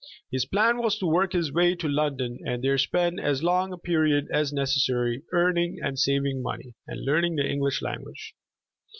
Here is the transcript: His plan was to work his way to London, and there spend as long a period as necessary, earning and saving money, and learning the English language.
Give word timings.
His 0.31 0.47
plan 0.47 0.79
was 0.79 0.97
to 0.97 1.05
work 1.05 1.33
his 1.33 1.51
way 1.53 1.75
to 1.75 1.87
London, 1.87 2.39
and 2.43 2.63
there 2.63 2.79
spend 2.79 3.19
as 3.19 3.43
long 3.43 3.71
a 3.71 3.77
period 3.77 4.27
as 4.31 4.51
necessary, 4.51 5.21
earning 5.31 5.79
and 5.79 5.99
saving 5.99 6.41
money, 6.41 6.73
and 6.87 7.05
learning 7.05 7.35
the 7.35 7.45
English 7.45 7.83
language. 7.83 8.33